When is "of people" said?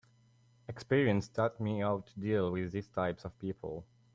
3.23-3.85